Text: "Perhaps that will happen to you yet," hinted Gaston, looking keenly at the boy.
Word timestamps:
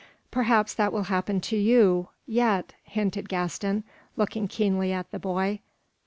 "Perhaps 0.31 0.73
that 0.73 0.91
will 0.91 1.03
happen 1.13 1.39
to 1.41 1.55
you 1.55 2.09
yet," 2.25 2.73
hinted 2.85 3.29
Gaston, 3.29 3.83
looking 4.17 4.47
keenly 4.47 4.91
at 4.91 5.11
the 5.11 5.19
boy. 5.19 5.59